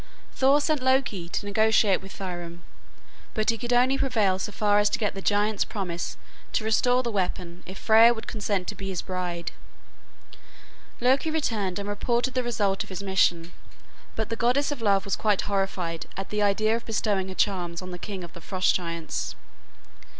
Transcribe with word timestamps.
Thor 0.31 0.59
sent 0.59 0.81
Loki 0.81 1.29
to 1.29 1.45
negotiate 1.45 2.01
with 2.01 2.13
Thrym, 2.13 2.63
but 3.35 3.51
he 3.51 3.57
could 3.59 3.71
only 3.71 3.99
prevail 3.99 4.39
so 4.39 4.51
far 4.51 4.79
as 4.79 4.89
to 4.89 4.97
get 4.97 5.13
the 5.13 5.21
giant's 5.21 5.63
promise 5.63 6.17
to 6.53 6.63
restore 6.63 7.03
the 7.03 7.11
weapon 7.11 7.61
if 7.67 7.77
Freya 7.77 8.11
would 8.11 8.25
consent 8.25 8.67
to 8.69 8.73
be 8.73 8.87
his 8.89 9.03
bride. 9.03 9.51
Loki 10.99 11.29
returned 11.29 11.77
and 11.77 11.87
reported 11.87 12.33
the 12.33 12.41
result 12.41 12.81
of 12.81 12.89
his 12.89 13.03
mission, 13.03 13.51
but 14.15 14.29
the 14.29 14.35
goddess 14.35 14.71
of 14.71 14.81
love 14.81 15.05
was 15.05 15.15
quite 15.15 15.41
horrified 15.41 16.07
at 16.17 16.31
the 16.31 16.41
idea 16.41 16.75
of 16.75 16.83
bestowing 16.83 17.27
her 17.27 17.35
charms 17.35 17.79
on 17.79 17.91
the 17.91 17.99
king 17.99 18.23
of 18.23 18.33
the 18.33 18.41
Frost 18.41 18.73
giants. 18.73 19.35